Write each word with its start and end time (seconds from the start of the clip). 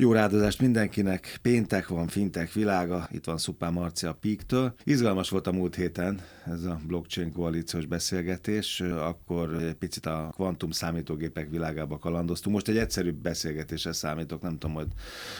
Jó 0.00 0.12
rádozást 0.12 0.60
mindenkinek. 0.60 1.38
Péntek 1.42 1.88
van, 1.88 2.06
fintek 2.06 2.52
világa. 2.52 3.08
Itt 3.10 3.24
van 3.24 3.38
Szupán 3.38 3.72
Marcia 3.72 4.08
a 4.08 4.16
Peak-től. 4.20 4.74
Izgalmas 4.84 5.30
volt 5.30 5.46
a 5.46 5.52
múlt 5.52 5.74
héten 5.74 6.20
ez 6.46 6.64
a 6.64 6.80
blockchain 6.86 7.32
koalíciós 7.32 7.86
beszélgetés. 7.86 8.80
Akkor 8.80 9.54
egy 9.62 9.74
picit 9.74 10.06
a 10.06 10.30
kvantum 10.34 10.70
számítógépek 10.70 11.50
világába 11.50 11.98
kalandoztunk. 11.98 12.54
Most 12.54 12.68
egy 12.68 12.76
egyszerűbb 12.76 13.14
beszélgetésre 13.14 13.92
számítok. 13.92 14.42
Nem 14.42 14.52
tudom, 14.58 14.72
majd, 14.72 14.86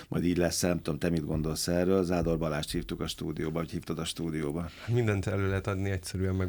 majd 0.09 0.25
így 0.25 0.37
lesz, 0.37 0.61
nem 0.61 0.77
tudom, 0.77 0.99
te 0.99 1.11
mit 1.11 1.27
gondolsz 1.27 1.69
erről. 1.69 2.05
Zádor 2.05 2.39
Balást 2.39 2.71
hívtuk 2.71 3.01
a 3.01 3.07
stúdióba, 3.07 3.59
vagy 3.59 3.71
hívtad 3.71 3.99
a 3.99 4.05
stúdióba. 4.05 4.71
Mindent 4.87 5.27
elő 5.27 5.49
lehet 5.49 5.67
adni 5.67 5.91
egyszerűen, 5.91 6.35
meg 6.35 6.49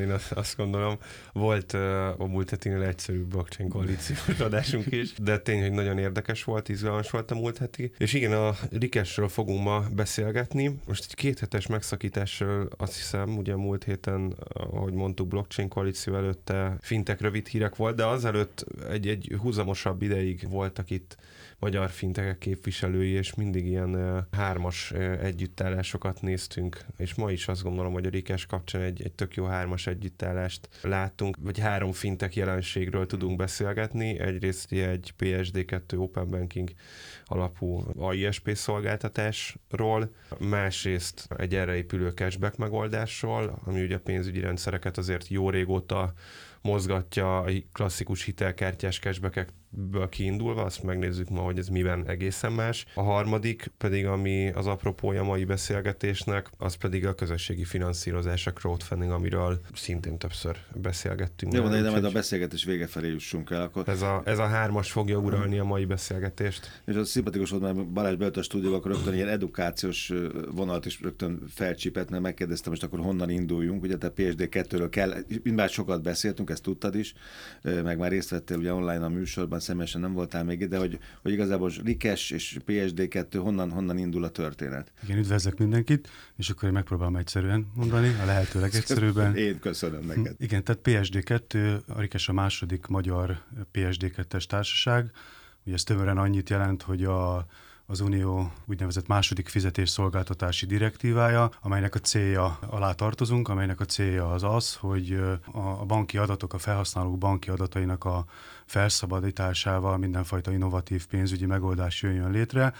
én 0.00 0.12
azt 0.34 0.56
gondolom. 0.56 0.98
Volt 1.32 1.72
a 2.18 2.26
múlt 2.26 2.50
heténél 2.50 2.82
egyszerűbb 2.82 3.26
blockchain 3.26 3.68
koalíciós 3.68 4.40
adásunk 4.40 4.86
is, 4.92 5.12
de 5.12 5.38
tény, 5.38 5.60
hogy 5.60 5.72
nagyon 5.72 5.98
érdekes 5.98 6.44
volt, 6.44 6.68
izgalmas 6.68 7.10
volt 7.10 7.30
a 7.30 7.34
múlt 7.34 7.45
heti. 7.54 7.92
És 7.98 8.12
igen, 8.12 8.32
a 8.32 8.54
Rikesről 8.70 9.28
fogunk 9.28 9.62
ma 9.62 9.84
beszélgetni. 9.94 10.78
Most 10.86 11.04
egy 11.08 11.14
kéthetes 11.14 11.66
megszakításról 11.66 12.68
azt 12.76 12.96
hiszem, 12.96 13.36
ugye 13.36 13.56
múlt 13.56 13.84
héten, 13.84 14.34
ahogy 14.48 14.92
mondtuk, 14.92 15.28
blockchain 15.28 15.68
koalíció 15.68 16.14
előtte 16.14 16.76
fintek 16.80 17.20
rövid 17.20 17.46
hírek 17.46 17.76
volt, 17.76 17.96
de 17.96 18.04
azelőtt 18.04 18.64
egy, 18.90 19.08
egy 19.08 19.36
húzamosabb 19.40 20.02
ideig 20.02 20.48
voltak 20.48 20.90
itt 20.90 21.16
magyar 21.58 21.90
fintekek 21.90 22.38
képviselői, 22.38 23.10
és 23.10 23.34
mindig 23.34 23.66
ilyen 23.66 24.26
hármas 24.30 24.90
együttállásokat 25.20 26.20
néztünk, 26.20 26.84
és 26.96 27.14
ma 27.14 27.30
is 27.30 27.48
azt 27.48 27.62
gondolom, 27.62 27.92
hogy 27.92 28.06
a 28.06 28.10
Rikes 28.10 28.46
kapcsán 28.46 28.82
egy, 28.82 29.02
egy 29.02 29.12
tök 29.12 29.34
jó 29.34 29.44
hármas 29.44 29.86
együttállást 29.86 30.68
láttunk, 30.82 31.36
vagy 31.40 31.58
három 31.58 31.92
fintek 31.92 32.36
jelenségről 32.36 33.06
tudunk 33.06 33.36
beszélgetni. 33.36 34.18
Egyrészt 34.18 34.72
egy 34.72 35.14
PSD2 35.18 35.98
Open 35.98 36.30
Banking 36.30 36.70
alapú 37.24 37.84
AISP 37.98 38.50
szolgáltatásról, 38.54 40.14
másrészt 40.38 41.28
egy 41.36 41.54
erre 41.54 41.76
épülő 41.76 42.10
cashback 42.10 42.56
megoldásról, 42.56 43.58
ami 43.64 43.82
ugye 43.82 43.96
a 43.96 44.00
pénzügyi 44.00 44.40
rendszereket 44.40 44.98
azért 44.98 45.28
jó 45.28 45.50
régóta 45.50 46.12
mozgatja 46.66 47.38
a 47.38 47.50
klasszikus 47.72 48.24
hitelkártyás 48.24 48.98
cashbackekből 49.76 50.08
kiindulva, 50.08 50.62
azt 50.62 50.82
megnézzük 50.82 51.28
ma, 51.28 51.40
hogy 51.40 51.58
ez 51.58 51.68
miben 51.68 52.08
egészen 52.08 52.52
más. 52.52 52.86
A 52.94 53.02
harmadik 53.02 53.70
pedig, 53.78 54.06
ami 54.06 54.50
az 54.50 54.66
apropója 54.66 55.22
mai 55.22 55.44
beszélgetésnek, 55.44 56.50
az 56.58 56.74
pedig 56.74 57.06
a 57.06 57.14
közösségi 57.14 57.64
finanszírozás, 57.64 58.46
a 58.46 58.52
crowdfunding, 58.52 59.10
amiről 59.10 59.60
szintén 59.74 60.18
többször 60.18 60.56
beszélgettünk. 60.74 61.52
Jó, 61.52 61.68
de 61.68 61.90
majd 61.90 62.04
a 62.04 62.10
beszélgetés 62.10 62.64
vége 62.64 62.86
felé 62.86 63.08
jussunk 63.08 63.50
el. 63.50 63.62
Akkor... 63.62 63.88
Ez, 63.88 64.02
a, 64.02 64.22
ez 64.24 64.38
a 64.38 64.46
hármas 64.46 64.90
fogja 64.90 65.18
uralni 65.18 65.58
a 65.58 65.64
mai 65.64 65.84
beszélgetést. 65.84 66.82
És 66.84 66.94
az 66.94 67.08
szimpatikus 67.08 67.50
volt, 67.50 67.62
mert 67.62 67.86
Balázs 67.86 68.14
beült 68.14 68.36
a 68.36 68.42
stúdióba, 68.42 68.76
akkor 68.76 68.90
rögtön 68.90 69.14
ilyen 69.14 69.28
edukációs 69.28 70.12
vonalat 70.50 70.86
is 70.86 71.00
rögtön 71.00 71.42
felcsípett, 71.48 72.10
mert 72.10 72.22
megkérdeztem, 72.22 72.70
most 72.70 72.82
akkor 72.82 72.98
honnan 72.98 73.30
induljunk. 73.30 73.82
Ugye 73.82 73.96
te 73.96 74.12
PSD2-ről 74.16 74.88
kell, 74.90 75.14
mindbár 75.42 75.68
sokat 75.68 76.02
beszéltünk, 76.02 76.50
ezt 76.50 76.62
tudtad 76.62 76.94
is, 76.94 77.14
meg 77.62 77.98
már 77.98 78.10
részt 78.10 78.30
vettél 78.30 78.56
ugye 78.56 78.72
online 78.72 79.04
a 79.04 79.08
műsorban, 79.08 79.60
személyesen 79.66 80.00
nem 80.00 80.12
voltál 80.12 80.44
még 80.44 80.68
de 80.68 80.78
hogy, 80.78 80.98
hogy 81.22 81.32
igazából 81.32 81.70
Rikes 81.84 82.30
és 82.30 82.58
PSD2 82.66 83.38
honnan, 83.42 83.70
honnan 83.70 83.98
indul 83.98 84.24
a 84.24 84.28
történet? 84.28 84.92
Igen, 85.04 85.18
üdvözlök 85.18 85.58
mindenkit, 85.58 86.08
és 86.36 86.50
akkor 86.50 86.64
én 86.64 86.72
megpróbálom 86.72 87.16
egyszerűen 87.16 87.66
mondani, 87.74 88.08
a 88.22 88.24
lehető 88.24 88.60
legegyszerűbben. 88.60 89.36
Én 89.46 89.58
köszönöm 89.58 90.04
neked. 90.06 90.34
Igen, 90.38 90.64
tehát 90.64 90.80
PSD2, 90.84 91.80
a 91.86 92.00
Rikes 92.00 92.28
a 92.28 92.32
második 92.32 92.86
magyar 92.86 93.42
PSD2-es 93.72 94.44
társaság, 94.44 95.10
ugye 95.64 95.74
ez 95.74 95.82
tömören 95.82 96.18
annyit 96.18 96.50
jelent, 96.50 96.82
hogy 96.82 97.04
a 97.04 97.46
az 97.86 98.00
Unió 98.00 98.52
úgynevezett 98.66 99.06
második 99.06 99.48
fizetésszolgáltatási 99.48 100.66
direktívája, 100.66 101.50
amelynek 101.60 101.94
a 101.94 101.98
célja 101.98 102.58
alá 102.70 102.92
tartozunk, 102.92 103.48
amelynek 103.48 103.80
a 103.80 103.84
célja 103.84 104.30
az 104.32 104.42
az, 104.42 104.74
hogy 104.74 105.20
a 105.52 105.84
banki 105.84 106.18
adatok, 106.18 106.52
a 106.52 106.58
felhasználók 106.58 107.18
banki 107.18 107.50
adatainak 107.50 108.04
a 108.04 108.24
felszabadításával 108.64 109.96
mindenfajta 109.96 110.52
innovatív 110.52 111.06
pénzügyi 111.06 111.46
megoldás 111.46 112.02
jöjjön 112.02 112.30
létre. 112.30 112.72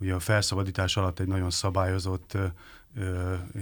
Ugye 0.00 0.14
a 0.14 0.20
felszabadítás 0.20 0.96
alatt 0.96 1.18
egy 1.18 1.26
nagyon 1.26 1.50
szabályozott 1.50 2.36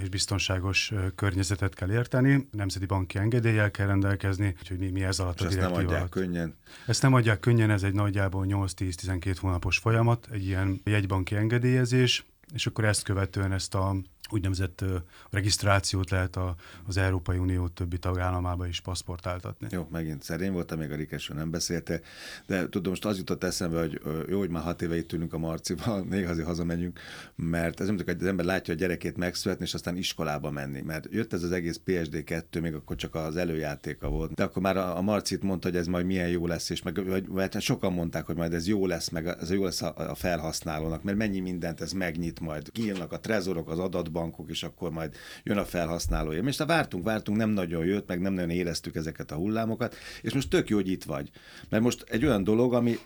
és 0.03 0.09
biztonságos 0.09 0.93
környezetet 1.15 1.75
kell 1.75 1.91
érteni, 1.91 2.49
nemzeti 2.53 2.87
banki 2.87 3.19
engedéllyel 3.19 3.71
kell 3.71 3.87
rendelkezni, 3.87 4.55
úgyhogy 4.59 4.79
mi, 4.79 4.91
mi 4.91 5.05
ez 5.05 5.19
alatt 5.19 5.41
és 5.41 5.47
a 5.47 5.49
direktíva 5.49 5.75
ezt 5.75 5.77
nem 5.77 5.87
adják 5.87 6.01
alatt. 6.01 6.13
könnyen? 6.13 6.57
Ezt 6.87 7.03
nem 7.03 7.15
adják 7.15 7.41
könnyen, 7.41 7.71
ez 7.71 7.83
egy 7.83 7.95
nagyjából 7.95 8.47
8-10-12 8.49 9.37
hónapos 9.41 9.79
folyamat, 9.79 10.29
egy 10.31 10.47
ilyen 10.47 10.81
jegybanki 10.85 11.37
engedélyezés, 11.37 12.25
és 12.55 12.67
akkor 12.67 12.85
ezt 12.85 13.03
követően 13.03 13.53
ezt 13.53 13.75
a 13.75 13.97
úgynevezett 14.31 14.85
regisztrációt 15.31 16.11
lehet 16.11 16.37
a, 16.37 16.55
az 16.87 16.97
Európai 16.97 17.39
Unió 17.39 17.69
többi 17.69 17.99
tagállamába 17.99 18.67
is 18.67 18.81
paszportáltatni. 18.81 19.67
Jó, 19.71 19.89
megint 19.91 20.23
szerény 20.23 20.53
voltam, 20.53 20.79
még 20.79 20.91
a 20.91 20.97
Rikesről 20.97 21.37
nem 21.37 21.51
beszélte, 21.51 22.01
de 22.47 22.69
tudom, 22.69 22.91
most 22.91 23.05
az 23.05 23.19
jutott 23.19 23.45
eszembe, 23.45 23.81
hogy 23.81 24.01
jó, 24.29 24.39
hogy 24.39 24.51
már 24.51 24.63
hat 24.63 24.83
éve 24.83 24.97
itt 24.97 25.13
ülünk 25.13 25.33
a 25.33 25.39
Marcival, 25.39 26.05
még 26.15 26.27
azért 26.27 26.47
hazamegyünk, 26.47 26.99
mert 27.35 27.81
ez 27.81 27.87
nem 27.87 27.97
hogy 27.97 28.17
az 28.21 28.27
ember 28.27 28.45
látja 28.45 28.75
a 28.75 28.77
gyerekét 28.77 29.17
megszületni, 29.17 29.65
és 29.65 29.75
aztán 29.75 29.97
iskolába 29.97 30.51
menni, 30.51 30.81
mert 30.81 31.07
jött 31.11 31.33
ez 31.33 31.43
az 31.43 31.53
egész 31.53 31.81
PSD2, 31.87 32.61
még 32.61 32.75
akkor 32.75 32.97
csak 32.97 33.15
az 33.15 33.37
előjátéka 33.37 34.09
volt, 34.09 34.33
de 34.33 34.45
akkor 34.45 34.63
már 34.63 34.77
a, 34.77 34.97
a 34.97 35.01
Marcit 35.01 35.43
mondta, 35.43 35.69
hogy 35.69 35.77
ez 35.77 35.87
majd 35.87 36.07
milyen 36.07 36.29
jó 36.29 36.47
lesz, 36.47 36.71
és 36.71 36.83
meg 36.83 37.07
vagy, 37.07 37.27
vagy 37.27 37.53
hát 37.53 37.63
sokan 37.63 37.93
mondták, 37.93 38.27
hogy 38.27 38.37
majd 38.37 38.53
ez 38.53 38.67
jó 38.67 38.87
lesz, 38.87 39.09
meg 39.09 39.27
ez 39.27 39.51
jó 39.51 39.65
lesz 39.65 39.83
a, 39.83 39.95
a 39.97 40.15
felhasználónak, 40.15 41.03
mert 41.03 41.17
mennyi 41.17 41.41
mindent 41.41 41.81
ez 41.81 41.93
megnyit 41.93 42.41
majd. 42.41 42.71
Kinyílnak 42.73 43.13
a 43.13 43.21
trezorok, 43.21 43.69
az 43.69 43.79
adat 43.79 44.11
bankok, 44.17 44.51
és 44.51 44.63
akkor 44.63 44.91
majd 44.91 45.15
jön 45.43 45.59
a 45.59 45.65
felhasználó. 45.65 46.33
És 46.33 46.61
a 46.61 46.67
vártunk, 46.67 47.05
vártunk, 47.05 47.39
nem 47.39 47.51
nagyon 47.51 47.85
jött, 47.85 48.09
meg 48.09 48.21
nem 48.21 48.33
nagyon 48.33 48.51
éreztük 48.51 48.95
ezeket 48.95 49.31
a 49.31 49.35
hullámokat, 49.35 49.95
és 50.23 50.33
most 50.33 50.51
tök 50.51 50.69
jó, 50.69 50.77
hogy 50.77 50.89
itt 50.89 51.05
vagy. 51.05 51.31
Mert 51.69 51.83
most 51.83 52.05
egy 52.09 52.25
olyan 52.25 52.45
dolog, 52.45 52.75
ami 52.75 52.99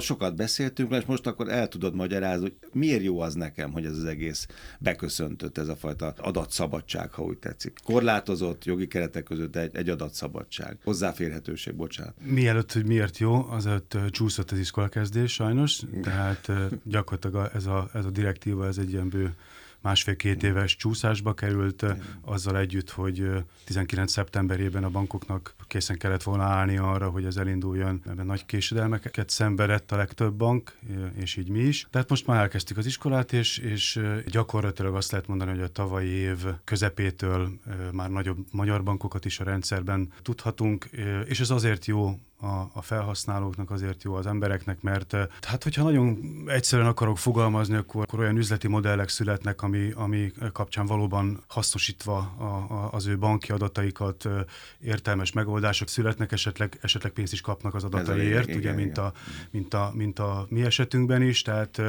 sokat 0.00 0.36
beszéltünk, 0.36 0.92
és 0.92 1.04
most 1.04 1.26
akkor 1.26 1.48
el 1.48 1.68
tudod 1.68 1.94
magyarázni, 1.94 2.42
hogy 2.42 2.56
miért 2.72 3.02
jó 3.02 3.20
az 3.20 3.34
nekem, 3.34 3.72
hogy 3.72 3.84
ez 3.84 3.96
az 3.96 4.04
egész 4.04 4.46
beköszöntött, 4.78 5.58
ez 5.58 5.68
a 5.68 5.76
fajta 5.76 6.14
adatszabadság, 6.16 7.12
ha 7.12 7.22
úgy 7.22 7.38
tetszik. 7.38 7.78
Korlátozott 7.84 8.64
jogi 8.64 8.86
keretek 8.86 9.22
között 9.22 9.56
egy, 9.56 9.76
egy 9.76 9.88
adatszabadság. 9.88 10.76
Hozzáférhetőség, 10.84 11.74
bocsánat. 11.74 12.14
Mielőtt, 12.24 12.72
hogy 12.72 12.86
miért 12.86 13.18
jó, 13.18 13.46
azért 13.50 13.96
csúszott 14.10 14.50
az 14.50 14.58
iskolakezdés 14.58 15.32
sajnos, 15.32 15.82
tehát 16.02 16.50
gyakorlatilag 16.84 17.50
ez 17.54 17.66
a, 17.66 17.90
ez 17.92 18.04
a 18.04 18.10
direktíva, 18.10 18.66
ez 18.66 18.78
egy 18.78 18.90
ilyen 18.90 19.08
bő 19.08 19.34
másfél-két 19.80 20.42
éves 20.42 20.76
csúszásba 20.76 21.34
került, 21.34 21.84
azzal 22.20 22.58
együtt, 22.58 22.90
hogy 22.90 23.30
19. 23.64 24.12
szeptemberében 24.12 24.84
a 24.84 24.90
bankoknak 24.90 25.54
készen 25.66 25.98
kellett 25.98 26.22
volna 26.22 26.42
állni 26.42 26.76
arra, 26.76 27.10
hogy 27.10 27.24
ez 27.24 27.36
elinduljon. 27.36 28.02
Ebben 28.06 28.26
nagy 28.26 28.46
késedelmeket 28.46 29.30
szenvedett 29.30 29.92
a 29.92 29.96
legtöbb 29.96 30.34
bank, 30.34 30.78
és 31.14 31.36
így 31.36 31.48
mi 31.48 31.58
is. 31.58 31.86
Tehát 31.90 32.08
most 32.08 32.26
már 32.26 32.40
elkezdtük 32.40 32.76
az 32.76 32.86
iskolát, 32.86 33.32
és, 33.32 33.58
és 33.58 34.00
gyakorlatilag 34.26 34.94
azt 34.94 35.10
lehet 35.10 35.26
mondani, 35.26 35.50
hogy 35.50 35.60
a 35.60 35.68
tavalyi 35.68 36.08
év 36.08 36.44
közepétől 36.64 37.50
már 37.92 38.10
nagyobb 38.10 38.38
magyar 38.50 38.82
bankokat 38.82 39.24
is 39.24 39.40
a 39.40 39.44
rendszerben 39.44 40.12
tudhatunk, 40.22 40.88
és 41.24 41.40
ez 41.40 41.50
azért 41.50 41.86
jó 41.86 42.18
a, 42.40 42.70
a 42.72 42.82
felhasználóknak, 42.82 43.70
azért 43.70 44.02
jó 44.02 44.14
az 44.14 44.26
embereknek, 44.26 44.82
mert 44.82 45.16
hát 45.40 45.62
hogyha 45.62 45.82
nagyon 45.82 46.18
egyszerűen 46.46 46.88
akarok 46.88 47.18
fogalmazni, 47.18 47.74
akkor, 47.74 48.02
akkor 48.02 48.18
olyan 48.18 48.36
üzleti 48.36 48.68
modellek 48.68 49.08
születnek, 49.08 49.62
ami, 49.62 49.90
ami 49.94 50.32
kapcsán 50.52 50.86
valóban 50.86 51.44
hasznosítva 51.48 52.16
a, 52.38 52.42
a, 52.44 52.88
az 52.92 53.06
ő 53.06 53.18
banki 53.18 53.52
adataikat, 53.52 54.28
értelmes 54.80 55.32
megoldások 55.32 55.88
születnek, 55.88 56.32
esetleg, 56.32 56.78
esetleg 56.80 57.12
pénzt 57.12 57.32
is 57.32 57.40
kapnak 57.40 57.74
az 57.74 57.84
adataiért, 57.84 58.48
ugye, 58.48 58.58
igen, 58.58 58.74
mint, 58.74 58.98
A, 58.98 59.12
mint, 59.50 59.74
a, 59.74 59.92
mint 59.94 60.18
a 60.18 60.46
mi 60.48 60.62
esetünkben 60.62 61.22
is, 61.22 61.42
tehát, 61.42 61.82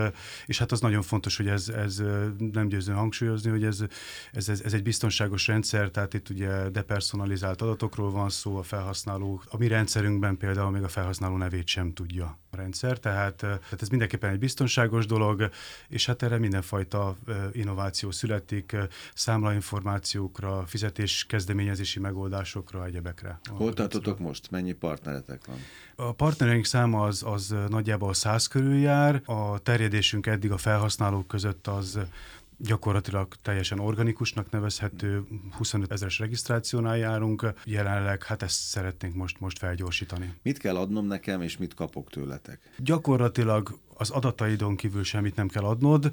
és 0.45 0.59
hát 0.59 0.71
az 0.71 0.79
nagyon 0.79 1.01
fontos, 1.01 1.37
hogy 1.37 1.47
ez, 1.47 1.69
ez 1.69 2.03
nem 2.37 2.67
győző 2.67 2.93
hangsúlyozni, 2.93 3.49
hogy 3.49 3.63
ez, 3.63 3.83
ez, 4.31 4.49
ez, 4.49 4.61
ez 4.61 4.73
egy 4.73 4.83
biztonságos 4.83 5.47
rendszer, 5.47 5.89
tehát 5.89 6.13
itt 6.13 6.29
ugye 6.29 6.69
depersonalizált 6.69 7.61
adatokról 7.61 8.11
van 8.11 8.29
szó, 8.29 8.57
a 8.57 8.63
felhasználó, 8.63 9.41
a 9.45 9.57
mi 9.57 9.67
rendszerünkben 9.67 10.37
például 10.39 10.71
még 10.71 10.83
a 10.83 10.87
felhasználó 10.87 11.37
nevét 11.37 11.67
sem 11.67 11.93
tudja 11.93 12.37
a 12.51 12.55
rendszer, 12.55 12.97
tehát, 12.97 13.35
tehát 13.35 13.81
ez 13.81 13.89
mindenképpen 13.89 14.29
egy 14.29 14.39
biztonságos 14.39 15.05
dolog, 15.05 15.49
és 15.87 16.05
hát 16.05 16.23
erre 16.23 16.37
mindenfajta 16.37 17.15
innováció 17.51 18.11
születik, 18.11 18.75
számlainformációkra, 19.13 20.63
fizetés 20.65 21.25
kezdeményezési 21.27 21.99
megoldásokra, 21.99 22.85
egyebekre. 22.85 23.39
Hol 23.49 23.73
tartotok 23.73 24.19
most? 24.19 24.51
Mennyi 24.51 24.73
partneretek 24.73 25.45
van? 25.45 25.57
A 25.95 26.11
partnereink 26.11 26.65
száma 26.65 27.03
az, 27.03 27.23
az 27.25 27.55
nagyjából 27.67 28.13
100 28.13 28.47
körül 28.47 28.75
jár, 28.75 29.21
a 29.25 29.59
terjedésünk 29.59 30.25
eddig 30.25 30.51
a 30.51 30.57
felhasználók 30.57 31.27
között 31.27 31.67
az 31.67 31.99
gyakorlatilag 32.59 33.33
teljesen 33.41 33.79
organikusnak 33.79 34.51
nevezhető, 34.51 35.23
25 35.57 35.91
ezeres 35.91 36.19
regisztrációnál 36.19 36.97
járunk, 36.97 37.53
jelenleg 37.63 38.23
hát 38.23 38.41
ezt 38.41 38.61
szeretnénk 38.61 39.15
most, 39.15 39.39
most 39.39 39.57
felgyorsítani. 39.57 40.33
Mit 40.41 40.57
kell 40.57 40.75
adnom 40.75 41.05
nekem, 41.05 41.41
és 41.41 41.57
mit 41.57 41.73
kapok 41.73 42.09
tőletek? 42.09 42.59
Gyakorlatilag 42.77 43.79
az 43.99 44.09
adataidon 44.09 44.75
kívül 44.75 45.03
semmit 45.03 45.35
nem 45.35 45.47
kell 45.47 45.63
adnod, 45.63 46.11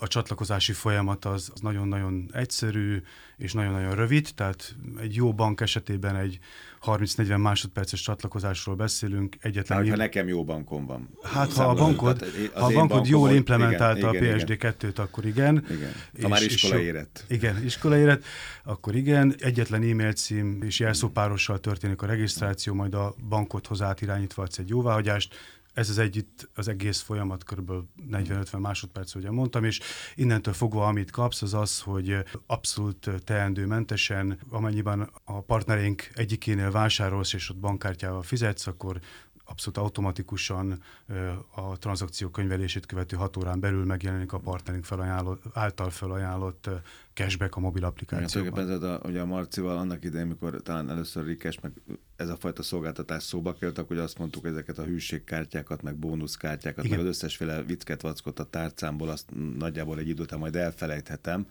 a 0.00 0.06
csatlakozási 0.06 0.72
folyamat 0.72 1.24
az, 1.24 1.50
az 1.54 1.60
nagyon-nagyon 1.60 2.30
egyszerű 2.32 3.02
és 3.36 3.52
nagyon-nagyon 3.52 3.94
rövid, 3.94 4.28
tehát 4.34 4.74
egy 5.00 5.14
jó 5.14 5.32
bank 5.32 5.60
esetében 5.60 6.16
egy 6.16 6.38
30-40 6.84 7.40
másodperces 7.40 8.00
csatlakozásról 8.00 8.74
beszélünk. 8.74 9.36
Egyetlen 9.40 9.78
hát, 9.78 9.88
ha 9.88 9.96
nekem 9.96 10.28
jó 10.28 10.44
bankom 10.44 10.86
van. 10.86 11.08
Hát 11.22 11.52
ha 11.52 11.64
a 11.64 11.74
bankod, 11.74 12.24
ha 12.54 12.64
a 12.64 12.72
bankod 12.72 13.06
jól 13.06 13.20
volt, 13.20 13.34
implementálta 13.34 14.14
igen, 14.14 14.34
a 14.34 14.36
PSD2-t, 14.36 14.98
akkor 14.98 15.24
igen. 15.24 15.64
igen. 15.70 15.92
Ha 16.22 16.28
már 16.28 16.42
iskola 16.42 16.80
érett. 16.80 17.24
Igen, 17.28 17.64
iskola 17.64 17.98
érett, 17.98 18.24
akkor 18.64 18.94
igen. 18.94 19.34
Egyetlen 19.38 19.82
e-mail 19.82 20.12
cím 20.12 20.62
és 20.62 20.80
jelszópárossal 20.80 21.60
történik 21.60 22.02
a 22.02 22.06
regisztráció, 22.06 22.74
majd 22.74 22.94
a 22.94 23.14
bankodhoz 23.28 23.82
átirányítva 23.82 24.42
adsz 24.42 24.58
egy 24.58 24.68
jóváhagyást, 24.68 25.34
ez 25.74 25.88
az 25.88 25.98
együtt, 25.98 26.48
az 26.54 26.68
egész 26.68 27.00
folyamat 27.00 27.44
kb. 27.44 27.72
40-50 28.10 28.58
másodperc, 28.60 29.14
ugye 29.14 29.30
mondtam, 29.30 29.64
és 29.64 29.80
innentől 30.14 30.54
fogva, 30.54 30.86
amit 30.86 31.10
kapsz, 31.10 31.42
az 31.42 31.54
az, 31.54 31.80
hogy 31.80 32.16
abszolút 32.46 33.10
teendőmentesen, 33.24 34.38
amennyiben 34.50 35.10
a 35.24 35.40
partnerénk 35.40 36.10
egyikénél 36.14 36.70
vásárolsz, 36.70 37.32
és 37.32 37.50
ott 37.50 37.56
bankkártyával 37.56 38.22
fizetsz, 38.22 38.66
akkor 38.66 39.00
abszolút 39.44 39.78
automatikusan 39.78 40.82
a 41.54 41.78
tranzakció 41.78 42.28
könyvelését 42.28 42.86
követő 42.86 43.16
hat 43.16 43.36
órán 43.36 43.60
belül 43.60 43.84
megjelenik 43.84 44.32
a 44.32 44.38
partnerünk 44.38 44.84
felajánlott, 44.84 45.42
által 45.52 45.90
felajánlott 45.90 46.68
cashback 47.14 47.56
a 47.56 47.60
mobil 47.60 47.84
applikációban. 47.84 48.62
Igen, 48.62 48.76
ez 48.76 48.82
a, 48.82 49.00
ugye 49.04 49.20
a 49.20 49.26
Marcival 49.26 49.76
annak 49.76 50.04
idején, 50.04 50.26
mikor 50.26 50.62
talán 50.62 50.90
először 50.90 51.24
Rikes, 51.24 51.60
meg 51.60 51.72
ez 52.16 52.28
a 52.28 52.36
fajta 52.36 52.62
szolgáltatás 52.62 53.22
szóba 53.22 53.54
került, 53.54 53.78
akkor 53.78 53.98
azt 53.98 54.18
mondtuk, 54.18 54.46
ezeket 54.46 54.78
a 54.78 54.84
hűségkártyákat, 54.84 55.82
meg 55.82 55.96
bónuszkártyákat, 55.96 56.84
Igen. 56.84 56.96
meg 56.96 57.06
az 57.06 57.14
összesféle 57.14 57.62
viccket, 57.62 58.00
vackot 58.00 58.38
a 58.38 58.44
tárcámból, 58.44 59.08
azt 59.08 59.26
nagyjából 59.58 59.98
egy 59.98 60.08
idő 60.08 60.22
után 60.22 60.38
majd 60.38 60.56
elfelejthetem 60.56 61.46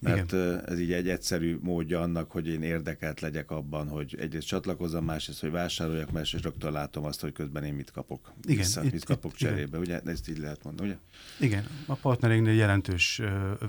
mert 0.00 0.32
Igen. 0.32 0.64
ez 0.66 0.80
így 0.80 0.92
egy 0.92 1.08
egyszerű 1.08 1.58
módja 1.60 2.00
annak, 2.00 2.30
hogy 2.30 2.48
én 2.48 2.62
érdekelt 2.62 3.20
legyek 3.20 3.50
abban, 3.50 3.88
hogy 3.88 4.16
egyrészt 4.18 4.46
csatlakozzam, 4.46 5.04
másrészt, 5.04 5.40
hogy 5.40 5.50
vásároljak, 5.50 6.10
másrészt 6.10 6.44
rögtön 6.44 6.72
látom 6.72 7.04
azt, 7.04 7.20
hogy 7.20 7.32
közben 7.32 7.64
én 7.64 7.74
mit 7.74 7.90
kapok 7.90 8.32
igen, 8.42 8.56
vissza, 8.56 8.84
itt, 8.84 8.92
mit 8.92 9.04
kapok 9.04 9.32
itt, 9.32 9.38
cserébe. 9.38 9.78
Igen. 9.78 9.80
Ugye 9.80 10.00
ezt 10.00 10.28
így 10.28 10.38
lehet 10.38 10.64
mondani, 10.64 10.88
ugye? 10.88 10.98
Igen, 11.46 11.66
a 11.86 11.94
partnereinknél 11.94 12.54
jelentős 12.54 13.20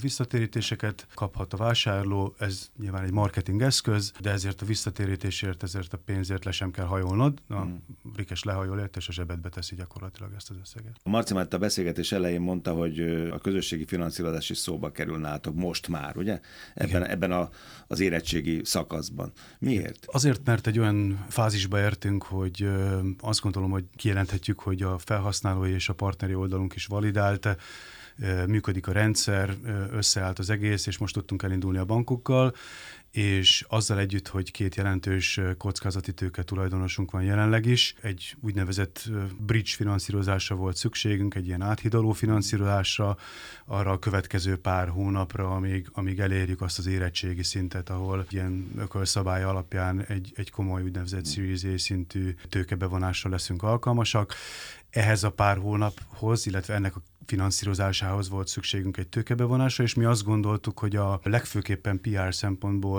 visszatérítéseket 0.01 1.07
kaphat 1.13 1.53
a 1.53 1.57
vásárló, 1.57 2.35
ez 2.39 2.69
nyilván 2.79 3.03
egy 3.03 3.11
marketing 3.11 3.61
eszköz, 3.61 4.11
de 4.19 4.29
ezért 4.31 4.61
a 4.61 4.65
visszatérítésért, 4.65 5.63
ezért 5.63 5.93
a 5.93 5.97
pénzért 5.97 6.45
le 6.45 6.51
sem 6.51 6.71
kell 6.71 6.85
hajolnod. 6.85 7.41
A 7.47 7.61
hmm. 7.61 7.83
Rikes 8.15 8.43
lehajol 8.43 8.79
ért, 8.79 8.97
és 8.97 9.07
a 9.07 9.11
zsebedbe 9.11 9.49
teszi 9.49 9.75
gyakorlatilag 9.75 10.33
ezt 10.35 10.49
az 10.49 10.55
összeget. 10.61 10.95
A 11.03 11.09
Marci 11.09 11.33
már 11.33 11.47
a 11.49 11.57
beszélgetés 11.57 12.11
elején 12.11 12.41
mondta, 12.41 12.73
hogy 12.73 12.99
a 13.31 13.37
közösségi 13.37 13.85
finanszírozás 13.85 14.49
is 14.49 14.57
szóba 14.57 14.91
kerül 14.91 15.17
nálatok 15.17 15.55
most 15.55 15.87
már, 15.87 16.17
ugye? 16.19 16.39
Ebben, 16.73 17.07
ebben 17.07 17.31
a, 17.31 17.49
az 17.87 17.99
érettségi 17.99 18.61
szakaszban. 18.63 19.31
Miért? 19.59 20.05
Azért, 20.05 20.45
mert 20.45 20.67
egy 20.67 20.79
olyan 20.79 21.25
fázisba 21.29 21.79
értünk, 21.79 22.23
hogy 22.23 22.69
azt 23.19 23.41
gondolom, 23.41 23.71
hogy 23.71 23.85
kijelenthetjük, 23.95 24.59
hogy 24.59 24.81
a 24.81 24.97
felhasználói 24.97 25.71
és 25.71 25.89
a 25.89 25.93
partneri 25.93 26.33
oldalunk 26.35 26.75
is 26.75 26.85
validált, 26.85 27.57
működik 28.47 28.87
a 28.87 28.91
rendszer, 28.91 29.55
összeállt 29.91 30.39
az 30.39 30.49
egész, 30.49 30.85
és 30.85 30.97
most 30.97 31.13
tudtunk 31.13 31.43
elindulni 31.43 31.77
a 31.77 31.85
bankokkal, 31.85 32.53
és 33.11 33.65
azzal 33.67 33.99
együtt, 33.99 34.27
hogy 34.27 34.51
két 34.51 34.75
jelentős 34.75 35.39
kockázati 35.57 36.13
tőke 36.13 36.43
tulajdonosunk 36.43 37.11
van 37.11 37.23
jelenleg 37.23 37.65
is, 37.65 37.95
egy 38.01 38.35
úgynevezett 38.41 39.09
bridge 39.37 39.71
finanszírozásra 39.75 40.55
volt 40.55 40.75
szükségünk, 40.75 41.35
egy 41.35 41.47
ilyen 41.47 41.61
áthidaló 41.61 42.11
finanszírozásra, 42.11 43.17
arra 43.65 43.91
a 43.91 43.99
következő 43.99 44.57
pár 44.57 44.87
hónapra, 44.87 45.51
amíg, 45.51 45.89
amíg 45.93 46.19
elérjük 46.19 46.61
azt 46.61 46.77
az 46.79 46.85
érettségi 46.85 47.43
szintet, 47.43 47.89
ahol 47.89 48.25
ilyen 48.29 48.71
ökölszabály 48.77 49.43
alapján 49.43 50.05
egy, 50.05 50.31
egy 50.35 50.51
komoly 50.51 50.83
úgynevezett 50.83 51.27
Series 51.27 51.63
A 51.63 51.77
szintű 51.77 52.35
tőkebevonásra 52.49 53.29
leszünk 53.29 53.63
alkalmasak. 53.63 54.33
Ehhez 54.89 55.23
a 55.23 55.29
pár 55.29 55.57
hónaphoz, 55.57 56.45
illetve 56.45 56.73
ennek 56.73 56.95
a 56.95 57.01
finanszírozásához 57.29 58.29
volt 58.29 58.47
szükségünk 58.47 58.97
egy 58.97 59.07
tőkebevonásra, 59.07 59.83
és 59.83 59.93
mi 59.93 60.03
azt 60.03 60.23
gondoltuk, 60.23 60.79
hogy 60.79 60.95
a 60.95 61.19
legfőképpen 61.23 62.01
PR 62.01 62.33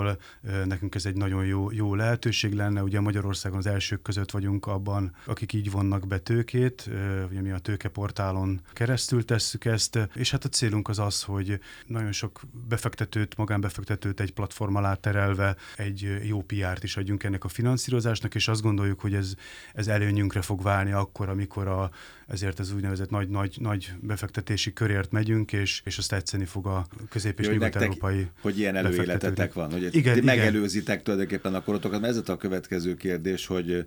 szempontból 0.01 0.65
nekünk 0.65 0.95
ez 0.95 1.05
egy 1.05 1.15
nagyon 1.15 1.45
jó, 1.45 1.71
jó 1.71 1.95
lehetőség 1.95 2.53
lenne. 2.53 2.83
Ugye 2.83 2.99
Magyarországon 2.99 3.57
az 3.57 3.65
elsők 3.65 4.01
között 4.01 4.31
vagyunk 4.31 4.65
abban, 4.65 5.15
akik 5.25 5.53
így 5.53 5.71
vonnak 5.71 6.07
be 6.07 6.17
tőkét, 6.17 6.89
ugye 7.29 7.41
mi 7.41 7.51
a 7.51 7.57
tőkeportálon 7.57 8.61
keresztül 8.73 9.25
tesszük 9.25 9.65
ezt, 9.65 10.09
és 10.13 10.31
hát 10.31 10.45
a 10.45 10.49
célunk 10.49 10.87
az 10.89 10.99
az, 10.99 11.23
hogy 11.23 11.59
nagyon 11.85 12.11
sok 12.11 12.41
befektetőt, 12.67 13.37
magánbefektetőt 13.37 14.19
egy 14.19 14.33
platform 14.33 14.75
alá 14.75 14.93
terelve 14.93 15.55
egy 15.75 16.19
jó 16.23 16.41
PR-t 16.41 16.83
is 16.83 16.97
adjunk 16.97 17.23
ennek 17.23 17.43
a 17.43 17.47
finanszírozásnak, 17.47 18.35
és 18.35 18.47
azt 18.47 18.61
gondoljuk, 18.61 18.99
hogy 18.99 19.13
ez, 19.13 19.33
ez 19.73 19.87
előnyünkre 19.87 20.41
fog 20.41 20.61
válni 20.61 20.91
akkor, 20.91 21.29
amikor 21.29 21.67
a, 21.67 21.91
ezért 22.31 22.59
az 22.59 22.73
úgynevezett 22.73 23.09
nagy-nagy 23.09 23.55
nagy 23.59 23.91
befektetési 23.99 24.73
körért 24.73 25.11
megyünk, 25.11 25.53
és, 25.53 25.81
és 25.85 25.97
azt 25.97 26.09
tetszeni 26.09 26.45
fog 26.45 26.65
a 26.67 26.87
közép- 27.09 27.39
és 27.39 27.47
nyugat-európai 27.47 28.27
Hogy 28.41 28.59
ilyen 28.59 28.75
előéletetek 28.75 29.53
van, 29.53 29.71
hogy 29.71 29.95
igen, 29.95 30.23
megelőzitek 30.23 30.93
igen. 30.93 31.03
tulajdonképpen 31.03 31.55
a 31.55 31.63
korotokat. 31.63 32.03
Ez 32.03 32.21
a 32.29 32.37
következő 32.37 32.95
kérdés, 32.95 33.45
hogy 33.45 33.85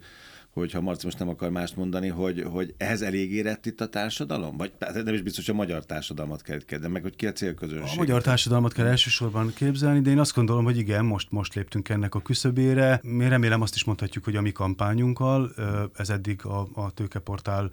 hogyha 0.55 0.81
Marci 0.81 1.05
most 1.05 1.19
nem 1.19 1.29
akar 1.29 1.51
mást 1.51 1.77
mondani, 1.77 2.09
hogy, 2.09 2.43
hogy 2.43 2.75
ehhez 2.77 3.03
elég 3.03 3.33
érett 3.33 3.67
itt 3.67 3.81
a 3.81 3.89
társadalom? 3.89 4.57
Vagy 4.57 4.73
nem 5.05 5.15
is 5.15 5.23
biztos, 5.23 5.47
hogy 5.47 5.55
a 5.55 5.59
magyar 5.59 5.87
társadalmat 5.87 6.43
kell 6.43 6.59
kérdeni, 6.59 6.93
meg 6.93 7.03
hogy 7.03 7.17
ki 7.17 7.27
a 7.27 7.33
célközönség? 7.33 7.99
A 7.99 8.01
magyar 8.01 8.23
társadalmat 8.23 8.73
kell 8.73 8.87
elsősorban 8.87 9.53
képzelni, 9.55 10.01
de 10.01 10.11
én 10.11 10.19
azt 10.19 10.35
gondolom, 10.35 10.65
hogy 10.65 10.79
igen, 10.79 11.05
most, 11.05 11.31
most 11.31 11.55
léptünk 11.55 11.89
ennek 11.89 12.15
a 12.15 12.21
küszöbére. 12.21 13.01
Mi 13.03 13.29
remélem 13.29 13.61
azt 13.61 13.75
is 13.75 13.85
mondhatjuk, 13.85 14.25
hogy 14.25 14.37
a 14.37 14.41
mi 14.41 14.53
kampányunkkal, 14.53 15.53
ez 15.97 16.11
eddig 16.11 16.45
a, 16.45 16.69
a 16.75 16.91
tőkeportál 16.91 17.71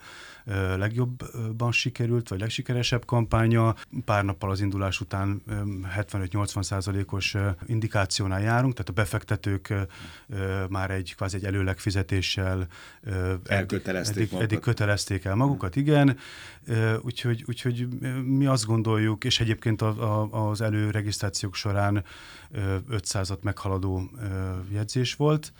legjobban 0.77 1.71
sikerült, 1.71 2.29
vagy 2.29 2.39
legsikeresebb 2.39 3.05
kampánya. 3.05 3.75
Pár 4.05 4.25
nappal 4.25 4.51
az 4.51 4.61
indulás 4.61 5.01
után 5.01 5.41
75-80 5.97 6.63
százalékos 6.63 7.35
indikációnál 7.65 8.41
járunk, 8.41 8.73
tehát 8.73 8.89
a 8.89 8.93
befektetők 8.93 9.73
már 10.69 10.91
egy 10.91 11.15
kvázi 11.15 11.35
egy 11.35 11.45
előleg 11.45 11.79
fizetéssel 11.79 12.67
elkötelezték 13.45 14.31
eddig, 14.31 14.43
eddig 14.43 14.59
kötelezték 14.59 15.25
el 15.25 15.35
magukat, 15.35 15.75
igen. 15.75 16.17
Úgyhogy, 17.01 17.43
úgyhogy 17.47 17.87
mi 18.23 18.45
azt 18.45 18.65
gondoljuk, 18.65 19.23
és 19.23 19.39
egyébként 19.39 19.81
a, 19.81 20.23
a, 20.23 20.49
az 20.49 20.61
előregisztrációk 20.61 21.55
során 21.55 22.03
500-at 22.89 23.41
meghaladó 23.41 24.09
jegyzés 24.71 25.13
volt. 25.13 25.53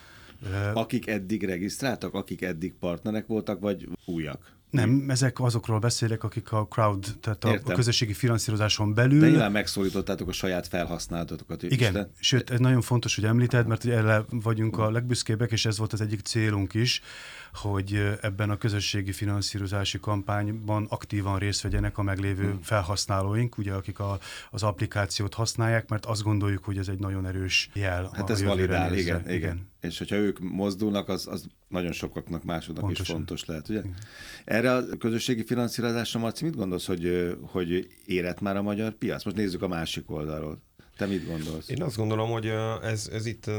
Akik 0.73 1.07
eddig 1.07 1.43
regisztráltak, 1.43 2.13
akik 2.13 2.41
eddig 2.41 2.73
partnerek 2.73 3.27
voltak, 3.27 3.59
vagy 3.59 3.89
újak? 4.05 4.59
Nem, 4.71 5.05
ezek 5.09 5.39
azokról 5.39 5.79
beszélek, 5.79 6.23
akik 6.23 6.51
a 6.51 6.67
crowd, 6.67 7.05
tehát 7.21 7.43
a, 7.43 7.71
a 7.71 7.73
közösségi 7.73 8.13
finanszírozáson 8.13 8.93
belül... 8.93 9.19
De 9.19 9.27
nyilván 9.27 9.51
megszólítottátok 9.51 10.27
a 10.27 10.31
saját 10.31 10.67
felhasználatokat. 10.67 11.63
Igen, 11.63 11.93
de... 11.93 12.09
sőt, 12.19 12.49
ez 12.49 12.59
nagyon 12.59 12.81
fontos, 12.81 13.15
hogy 13.15 13.25
említed, 13.25 13.67
mert 13.67 13.85
erre 13.85 14.25
vagyunk 14.29 14.77
a 14.77 14.91
legbüszkébbek, 14.91 15.51
és 15.51 15.65
ez 15.65 15.77
volt 15.77 15.93
az 15.93 16.01
egyik 16.01 16.19
célunk 16.19 16.73
is, 16.73 17.01
hogy 17.53 18.17
ebben 18.21 18.49
a 18.49 18.57
közösségi 18.57 19.11
finanszírozási 19.11 19.99
kampányban 19.99 20.85
aktívan 20.89 21.39
részt 21.39 21.61
vegyenek 21.61 21.97
a 21.97 22.01
meglévő 22.01 22.43
hmm. 22.49 22.61
felhasználóink, 22.61 23.57
ugye, 23.57 23.73
akik 23.73 23.99
a, 23.99 24.19
az 24.51 24.63
applikációt 24.63 25.33
használják, 25.33 25.89
mert 25.89 26.05
azt 26.05 26.23
gondoljuk, 26.23 26.63
hogy 26.63 26.77
ez 26.77 26.87
egy 26.87 26.99
nagyon 26.99 27.25
erős 27.25 27.69
jel. 27.73 28.09
Hát 28.13 28.29
ez 28.29 28.43
validál, 28.43 28.93
igen, 28.93 29.19
igen, 29.19 29.35
igen. 29.35 29.69
És 29.81 29.97
hogyha 29.97 30.15
ők 30.15 30.39
mozdulnak, 30.39 31.09
az, 31.09 31.27
az 31.27 31.45
nagyon 31.67 31.91
sokaknak 31.91 32.43
másodnak 32.43 32.83
Pontosan. 32.83 33.05
is 33.05 33.11
fontos 33.11 33.45
lehet, 33.45 33.69
ugye? 33.69 33.79
Igen. 33.79 33.95
Erre 34.45 34.75
a 34.75 34.83
közösségi 34.97 35.45
finanszírozásra, 35.45 36.19
Marci, 36.19 36.43
mit 36.43 36.55
gondolsz, 36.55 36.85
hogy, 36.85 37.35
hogy 37.41 37.87
érett 38.05 38.41
már 38.41 38.57
a 38.57 38.61
magyar 38.61 38.91
piac? 38.91 39.23
Most 39.23 39.35
nézzük 39.35 39.61
a 39.61 39.67
másik 39.67 40.11
oldalról. 40.11 40.61
Te 41.01 41.07
mit 41.07 41.25
gondolsz? 41.25 41.69
Én 41.69 41.83
azt 41.83 41.95
gondolom, 41.95 42.29
hogy 42.29 42.45
ez, 42.81 43.09
ez 43.13 43.25
itt 43.25 43.51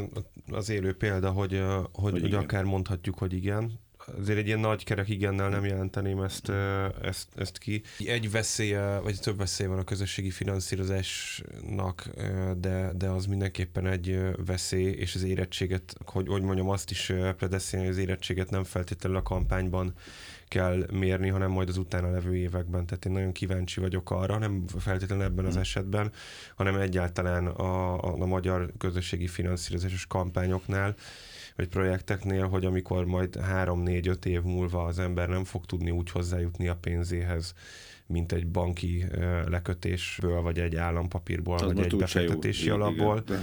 az 0.50 0.68
élő 0.68 0.92
példa, 0.96 1.30
hogy, 1.30 1.62
hogy, 1.92 2.12
hogy, 2.12 2.20
hogy 2.20 2.34
akár 2.34 2.64
mondhatjuk, 2.64 3.18
hogy 3.18 3.32
igen, 3.32 3.72
azért 4.18 4.38
egy 4.38 4.46
ilyen 4.46 4.58
nagy 4.58 4.84
kerek 4.84 5.08
igennel 5.08 5.48
nem 5.48 5.64
jelenteném 5.64 6.20
ezt, 6.20 6.48
ezt, 7.02 7.28
ezt 7.36 7.58
ki. 7.58 7.82
Egy 7.98 8.30
veszélye, 8.30 8.98
vagy 8.98 9.20
több 9.20 9.36
veszély 9.36 9.66
van 9.66 9.78
a 9.78 9.84
közösségi 9.84 10.30
finanszírozásnak, 10.30 12.08
de, 12.56 12.92
de 12.96 13.08
az 13.08 13.26
mindenképpen 13.26 13.86
egy 13.86 14.20
veszély, 14.46 14.90
és 14.90 15.14
az 15.14 15.22
érettséget, 15.22 15.94
hogy, 16.04 16.28
hogy 16.28 16.42
mondjam, 16.42 16.68
azt 16.68 16.90
is 16.90 17.12
predeszinálni, 17.36 17.90
hogy 17.90 17.98
az 17.98 18.04
érettséget 18.04 18.50
nem 18.50 18.64
feltétlenül 18.64 19.18
a 19.18 19.22
kampányban 19.22 19.94
kell 20.52 20.86
mérni, 20.92 21.28
hanem 21.28 21.50
majd 21.50 21.68
az 21.68 21.76
utána 21.76 22.10
levő 22.10 22.36
években. 22.36 22.86
Tehát 22.86 23.04
én 23.04 23.12
nagyon 23.12 23.32
kíváncsi 23.32 23.80
vagyok 23.80 24.10
arra, 24.10 24.38
nem 24.38 24.64
feltétlenül 24.78 25.24
ebben 25.24 25.44
az 25.44 25.52
hmm. 25.52 25.60
esetben, 25.60 26.12
hanem 26.54 26.76
egyáltalán 26.76 27.46
a, 27.46 28.04
a, 28.04 28.20
a 28.22 28.26
magyar 28.26 28.72
közösségi 28.78 29.26
finanszírozásos 29.26 30.06
kampányoknál, 30.06 30.94
vagy 31.56 31.68
projekteknél, 31.68 32.48
hogy 32.48 32.64
amikor 32.64 33.04
majd 33.04 33.36
három-négy-öt 33.36 34.26
év 34.26 34.42
múlva 34.42 34.84
az 34.84 34.98
ember 34.98 35.28
nem 35.28 35.44
fog 35.44 35.66
tudni 35.66 35.90
úgy 35.90 36.10
hozzájutni 36.10 36.68
a 36.68 36.76
pénzéhez, 36.76 37.54
mint 38.12 38.32
egy 38.32 38.46
banki 38.46 39.04
lekötésből, 39.46 40.40
vagy 40.40 40.58
egy 40.58 40.76
állampapírból, 40.76 41.54
Az 41.54 41.62
vagy 41.62 41.78
egy 41.78 41.96
befektetési 41.96 42.66
jó, 42.66 42.74
alapból, 42.74 43.22
igen, 43.26 43.40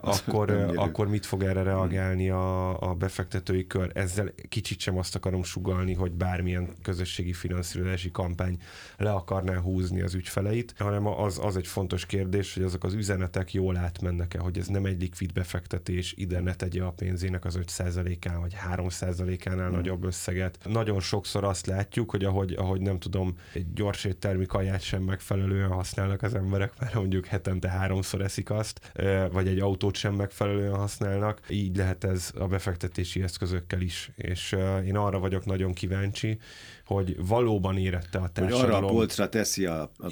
akkor, 0.14 0.50
akkor 0.74 1.08
mit 1.08 1.26
fog 1.26 1.42
erre 1.42 1.62
reagálni 1.62 2.30
a, 2.30 2.80
a 2.90 2.94
befektetői 2.94 3.66
kör? 3.66 3.90
Ezzel 3.94 4.32
kicsit 4.48 4.78
sem 4.78 4.98
azt 4.98 5.14
akarom 5.14 5.42
sugalni, 5.42 5.94
hogy 5.94 6.12
bármilyen 6.12 6.68
közösségi 6.82 7.32
finanszírozási 7.32 8.10
kampány 8.10 8.58
le 8.96 9.12
akarná 9.12 9.56
húzni 9.56 10.00
az 10.00 10.14
ügyfeleit, 10.14 10.74
hanem 10.78 11.06
az, 11.06 11.40
az 11.42 11.56
egy 11.56 11.66
fontos 11.66 12.06
kérdés, 12.06 12.54
hogy 12.54 12.62
azok 12.62 12.84
az 12.84 12.94
üzenetek 12.94 13.52
jól 13.52 13.76
átmennek-e, 13.76 14.38
hogy 14.38 14.58
ez 14.58 14.66
nem 14.66 14.84
egy 14.84 15.00
likvid 15.00 15.32
befektetés, 15.32 16.14
ide 16.16 16.40
ne 16.40 16.54
tegye 16.54 16.82
a 16.82 16.90
pénzének 16.90 17.44
az 17.44 17.58
5%-án 17.62 18.40
vagy 18.40 18.56
3%-ánál 18.74 19.66
hmm. 19.66 19.76
nagyobb 19.76 20.04
összeget. 20.04 20.58
Nagyon 20.64 21.00
sokszor 21.00 21.44
azt 21.44 21.66
látjuk, 21.66 22.10
hogy 22.10 22.24
ahogy, 22.24 22.52
ahogy 22.52 22.80
nem 22.80 22.98
tudom, 22.98 23.38
egy 23.56 23.72
gyors 23.72 24.04
éttermi 24.04 24.46
kaját 24.46 24.82
sem 24.82 25.02
megfelelően 25.02 25.68
használnak 25.68 26.22
az 26.22 26.34
emberek, 26.34 26.72
mert 26.80 26.94
mondjuk 26.94 27.26
hetente 27.26 27.68
háromszor 27.68 28.20
eszik 28.20 28.50
azt, 28.50 28.92
vagy 29.32 29.48
egy 29.48 29.58
autót 29.58 29.94
sem 29.94 30.14
megfelelően 30.14 30.74
használnak. 30.74 31.40
Így 31.48 31.76
lehet 31.76 32.04
ez 32.04 32.30
a 32.38 32.46
befektetési 32.46 33.22
eszközökkel 33.22 33.80
is. 33.80 34.10
És 34.16 34.56
én 34.84 34.96
arra 34.96 35.18
vagyok 35.18 35.44
nagyon 35.44 35.72
kíváncsi, 35.72 36.38
hogy 36.86 37.26
valóban 37.26 37.76
érette 37.76 38.18
a 38.18 38.28
társadalom. 38.28 38.70
Hogy 38.70 38.74
arra 38.74 38.86
a 38.86 38.90
polcra 38.90 39.28
teszi 39.28 39.66
a, 39.66 39.82
a 39.82 40.06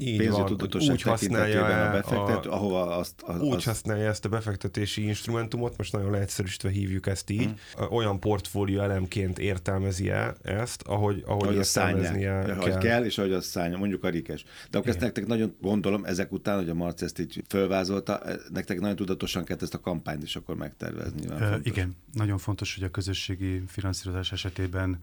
úgy 0.90 1.02
használja 1.02 1.64
a 1.64 1.92
befektető, 1.92 2.48
a, 2.48 2.54
ahova 2.54 2.96
azt... 2.96 3.22
Az, 3.22 3.40
úgy 3.40 3.54
az... 3.54 3.64
használja 3.64 4.08
ezt 4.08 4.24
a 4.24 4.28
befektetési 4.28 5.06
instrumentumot, 5.06 5.76
most 5.76 5.92
nagyon 5.92 6.10
leegyszerűsítve 6.10 6.70
hívjuk 6.70 7.06
ezt 7.06 7.30
így, 7.30 7.54
hmm. 7.76 7.86
olyan 7.90 8.20
portfólió 8.20 8.80
elemként 8.80 9.38
értelmezi 9.38 10.10
-e 10.10 10.34
ezt, 10.42 10.82
ahogy, 10.82 11.22
ahogy, 11.26 11.42
ahogy 11.42 11.56
értelmeznie 11.56 12.42
kell. 12.44 12.56
Ahogy 12.56 12.78
kell, 12.78 13.04
és 13.04 13.18
ahogy 13.18 13.32
az 13.32 13.44
szállja, 13.44 13.76
mondjuk 13.76 14.04
a 14.04 14.08
rikes. 14.08 14.44
De 14.70 14.78
akkor 14.78 14.90
ezt 14.90 15.00
nektek 15.00 15.26
nagyon 15.26 15.56
gondolom, 15.60 16.04
ezek 16.04 16.32
után, 16.32 16.56
hogy 16.56 16.68
a 16.68 16.74
Marci 16.74 17.04
ezt 17.04 17.18
így 17.18 17.44
fölvázolta, 17.48 18.20
eh, 18.20 18.36
nektek 18.52 18.80
nagyon 18.80 18.96
tudatosan 18.96 19.44
kell 19.44 19.56
ezt 19.60 19.74
a 19.74 19.80
kampányt 19.80 20.22
is 20.22 20.36
akkor 20.36 20.56
megtervezni. 20.56 21.26
Uh, 21.26 21.54
igen, 21.62 21.96
nagyon 22.12 22.38
fontos, 22.38 22.74
hogy 22.74 22.84
a 22.84 22.90
közösségi 22.90 23.62
finanszírozás 23.66 24.32
esetében 24.32 25.00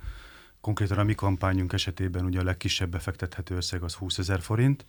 Konkrétan 0.61 0.97
a 0.97 1.03
mi 1.03 1.13
kampányunk 1.15 1.73
esetében 1.73 2.25
ugye 2.25 2.39
a 2.39 2.43
legkisebb 2.43 2.89
befektethető 2.89 3.55
összeg 3.55 3.83
az 3.83 3.93
20 3.93 4.17
ezer 4.17 4.41
forint, 4.41 4.85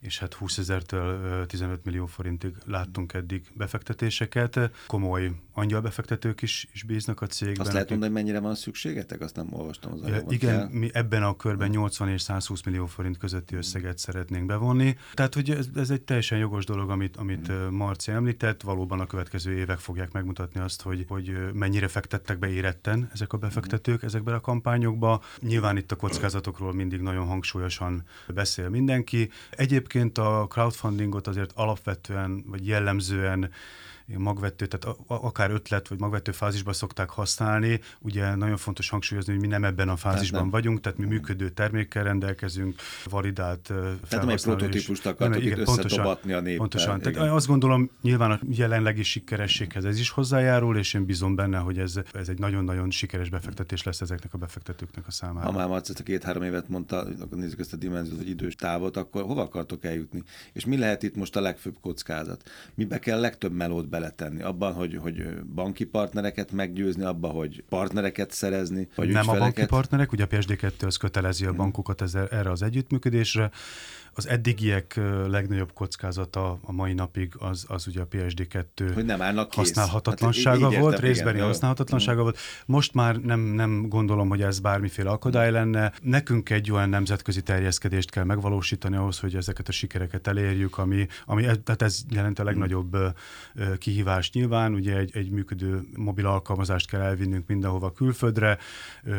és 0.00 0.18
hát 0.18 0.34
20 0.34 0.58
ezertől 0.58 1.46
15 1.46 1.84
millió 1.84 2.06
forintig 2.06 2.54
láttunk 2.64 3.12
eddig 3.12 3.42
befektetéseket. 3.54 4.70
Komoly 4.86 5.32
angyalbefektetők 5.52 6.42
is, 6.42 6.68
is 6.72 6.82
bíznak 6.82 7.20
a 7.20 7.26
cégben. 7.26 7.60
Azt 7.60 7.72
lehet 7.72 7.90
mondani, 7.90 8.12
hogy 8.12 8.22
mennyire 8.22 8.40
van 8.40 8.54
szükségetek? 8.54 9.20
Azt 9.20 9.36
nem 9.36 9.48
olvastam 9.50 9.92
az 9.92 10.02
anyagban. 10.02 10.32
Igen, 10.32 10.58
kell. 10.58 10.68
mi 10.70 10.90
ebben 10.92 11.22
a 11.22 11.36
körben 11.36 11.68
80 11.68 12.08
és 12.08 12.22
120 12.22 12.62
millió 12.62 12.86
forint 12.86 13.18
közötti 13.18 13.56
összeget 13.56 13.98
szeretnénk 13.98 14.46
bevonni. 14.46 14.96
Tehát, 15.14 15.34
hogy 15.34 15.50
ez, 15.50 15.66
ez 15.74 15.90
egy 15.90 16.02
teljesen 16.02 16.38
jogos 16.38 16.64
dolog, 16.64 16.90
amit, 16.90 17.16
amit 17.16 17.52
mm. 17.52 17.54
Marci 17.54 18.10
említett. 18.10 18.62
Valóban 18.62 19.00
a 19.00 19.06
következő 19.06 19.56
évek 19.56 19.78
fogják 19.78 20.12
megmutatni 20.12 20.60
azt, 20.60 20.82
hogy, 20.82 21.04
hogy 21.08 21.52
mennyire 21.52 21.88
fektettek 21.88 22.38
be 22.38 22.48
éretten 22.48 23.10
ezek 23.12 23.32
a 23.32 23.36
befektetők 23.36 24.02
ezekben 24.02 24.34
a 24.34 24.40
kampányokba. 24.40 25.22
Nyilván 25.40 25.76
itt 25.76 25.92
a 25.92 25.96
kockázatokról 25.96 26.72
mindig 26.72 27.00
nagyon 27.00 27.26
hangsúlyosan 27.26 28.02
beszél 28.26 28.68
mindenki. 28.68 29.30
Egyéb 29.50 29.87
Egyébként 29.88 30.18
a 30.18 30.46
crowdfundingot 30.48 31.26
azért 31.26 31.52
alapvetően, 31.54 32.44
vagy 32.46 32.66
jellemzően 32.66 33.50
magvető, 34.16 34.66
tehát 34.66 34.96
akár 35.06 35.50
ötlet 35.50 35.88
vagy 35.88 35.98
magvető 35.98 36.32
fázisban 36.32 36.72
szokták 36.72 37.10
használni. 37.10 37.80
Ugye 38.00 38.34
nagyon 38.34 38.56
fontos 38.56 38.88
hangsúlyozni, 38.88 39.32
hogy 39.32 39.40
mi 39.40 39.46
nem 39.48 39.64
ebben 39.64 39.88
a 39.88 39.96
fázisban 39.96 40.40
nem. 40.40 40.50
vagyunk, 40.50 40.80
tehát 40.80 40.98
mi 40.98 41.04
működő 41.04 41.48
termékkel 41.48 42.04
rendelkezünk, 42.04 42.74
validált 43.04 43.60
Tehát 43.62 44.24
nem 44.24 44.28
egy 44.28 44.42
prototípust 44.42 45.06
akartok 45.06 45.42
igen, 45.42 45.64
pontosan, 45.64 46.06
a 46.06 46.18
néppel. 46.22 46.56
Pontosan. 46.56 46.98
Igen. 46.98 47.12
Tehát 47.12 47.32
azt 47.32 47.46
gondolom, 47.46 47.90
nyilván 48.02 48.30
a 48.30 48.38
jelenlegi 48.50 49.02
sikerességhez 49.02 49.84
ez 49.84 49.98
is 49.98 50.10
hozzájárul, 50.10 50.76
és 50.76 50.94
én 50.94 51.04
bízom 51.04 51.34
benne, 51.34 51.58
hogy 51.58 51.78
ez, 51.78 51.94
ez 52.12 52.28
egy 52.28 52.38
nagyon-nagyon 52.38 52.90
sikeres 52.90 53.28
befektetés 53.28 53.82
lesz 53.82 54.00
ezeknek 54.00 54.34
a 54.34 54.38
befektetőknek 54.38 55.06
a 55.06 55.10
számára. 55.10 55.46
Ha 55.46 55.52
már 55.52 55.68
Marci, 55.68 55.92
a 55.98 56.02
két-három 56.02 56.42
évet 56.42 56.68
mondta, 56.68 56.98
akkor 57.20 57.38
nézzük 57.38 57.58
ezt 57.58 57.72
a 57.72 57.76
dimenziót, 57.76 58.18
hogy 58.18 58.28
idős 58.28 58.54
távot, 58.54 58.96
akkor 58.96 59.22
hova 59.22 59.42
akartok 59.42 59.84
eljutni? 59.84 60.22
És 60.52 60.64
mi 60.64 60.76
lehet 60.76 61.02
itt 61.02 61.16
most 61.16 61.36
a 61.36 61.40
legfőbb 61.40 61.76
kockázat? 61.80 62.50
Mibe 62.74 62.98
kell 62.98 63.20
legtöbb 63.20 63.52
melót 63.52 63.88
beletenni? 63.98 64.42
Abban, 64.42 64.72
hogy, 64.72 64.98
hogy 65.02 65.26
banki 65.54 65.84
partnereket 65.84 66.52
meggyőzni, 66.52 67.04
abban, 67.04 67.30
hogy 67.30 67.64
partnereket 67.68 68.30
szerezni, 68.30 68.88
vagy 68.94 69.08
Nem 69.08 69.22
ügyfeleket. 69.22 69.34
a 69.34 69.38
banki 69.38 69.66
partnerek, 69.66 70.12
ugye 70.12 70.24
a 70.24 70.26
PSD2 70.26 70.86
az 70.86 70.96
kötelezi 70.96 71.44
a 71.44 71.48
hmm. 71.48 71.56
bankokat 71.56 72.00
ezzel, 72.00 72.28
erre 72.28 72.50
az 72.50 72.62
együttműködésre. 72.62 73.50
Az 74.12 74.28
eddigiek 74.28 75.00
legnagyobb 75.26 75.72
kockázata 75.72 76.58
a 76.62 76.72
mai 76.72 76.92
napig 76.92 77.32
az, 77.38 77.64
az 77.68 77.86
ugye 77.86 78.00
a 78.00 78.08
PSD2 78.08 78.90
hogy 78.94 79.04
nem 79.04 79.22
állnak 79.22 79.54
használhatatlansága 79.54 80.70
hát 80.70 80.80
volt, 80.80 80.98
részbeni 80.98 81.38
használhatatlansága 81.38 82.22
volt. 82.22 82.38
Most 82.66 82.94
már 82.94 83.16
nem, 83.16 83.40
nem 83.40 83.88
gondolom, 83.88 84.28
hogy 84.28 84.42
ez 84.42 84.58
bármiféle 84.58 85.10
akadály 85.10 85.50
lenne. 85.50 85.92
Nekünk 86.02 86.50
egy 86.50 86.70
olyan 86.70 86.88
nemzetközi 86.88 87.42
terjeszkedést 87.42 88.10
kell 88.10 88.24
megvalósítani 88.24 88.96
ahhoz, 88.96 89.18
hogy 89.18 89.34
ezeket 89.34 89.68
a 89.68 89.72
sikereket 89.72 90.26
elérjük, 90.26 90.78
ami, 90.78 91.06
ami 91.26 91.42
tehát 91.42 91.82
ez 91.82 92.00
jelent 92.10 92.38
a 92.38 92.44
legnagyobb 92.44 92.96
kihívást 93.88 94.34
nyilván. 94.34 94.74
Ugye 94.74 94.96
egy, 94.96 95.16
egy 95.16 95.30
működő 95.30 95.80
mobil 95.96 96.26
alkalmazást 96.26 96.88
kell 96.88 97.00
elvinnünk 97.00 97.46
mindenhova 97.46 97.92
külföldre, 97.92 98.58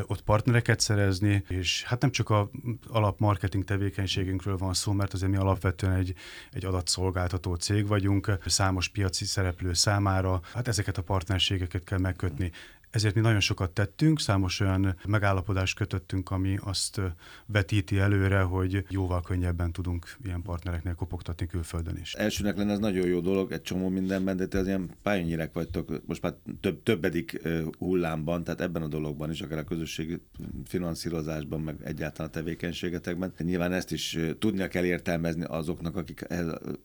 ott 0.08 0.22
partnereket 0.22 0.80
szerezni, 0.80 1.44
és 1.48 1.84
hát 1.84 2.02
nem 2.02 2.12
csak 2.12 2.30
a 2.30 2.50
alapmarketing 2.88 3.64
tevékenységünkről 3.64 4.58
van 4.58 4.74
szó, 4.74 4.92
mert 4.92 5.14
azért 5.14 5.32
mi 5.32 5.38
alapvetően 5.38 5.94
egy, 5.94 6.14
egy 6.52 6.66
adatszolgáltató 6.66 7.56
cég 7.56 7.88
vagyunk, 7.88 8.38
számos 8.46 8.88
piaci 8.88 9.26
szereplő 9.26 9.74
számára, 9.74 10.42
hát 10.54 10.68
ezeket 10.68 10.98
a 10.98 11.02
partnerségeket 11.02 11.84
kell 11.84 12.00
megkötni. 12.00 12.52
Ezért 12.90 13.16
mi 13.16 13.22
nagyon 13.22 13.40
sokat 13.40 13.72
tettünk, 13.72 14.20
számos 14.20 14.60
olyan 14.60 14.96
megállapodást 15.08 15.76
kötöttünk, 15.76 16.32
ami 16.32 16.58
azt 16.62 17.02
vetíti 17.46 17.98
előre, 17.98 18.42
hogy 18.42 18.86
jóval 18.90 19.22
könnyebben 19.22 19.72
tudunk 19.72 20.16
ilyen 20.24 20.42
partnereknél 20.42 20.94
kopogtatni 20.94 21.48
külföldön 21.48 21.98
is. 22.02 22.14
Elsőnek 22.14 22.58
lenne 22.58 22.72
ez 22.72 22.80
nagyon 22.80 23.08
jó 23.08 23.20
dolog, 23.20 23.52
egy 23.52 23.62
csomó 23.62 23.90
mindenben, 23.90 24.38
de 24.38 24.48
te 24.48 24.60
az 24.60 24.68
ilyen 24.68 24.90
pályanyírek 25.02 25.54
vagytok, 25.54 26.02
most 26.06 26.22
már 26.22 26.34
több, 26.60 26.84
többedik 26.84 27.42
hullámban, 27.78 28.44
tehát 28.44 28.62
ebben 28.62 28.82
a 28.82 28.88
dologban 28.88 29.32
is, 29.32 29.42
akár 29.42 29.58
a 29.58 29.64
közösségi 29.64 30.22
finanszírozásban, 30.66 31.62
meg 31.62 31.76
egyáltalán 31.84 32.32
a 32.32 32.34
tevékenységetekben. 32.34 33.34
Nyilván 33.38 33.74
ezt 33.74 33.92
is 33.92 34.18
tudnia 34.40 34.68
kell 34.68 34.86
értelmezni 34.86 35.44
azoknak, 35.44 35.96
akik 35.96 36.28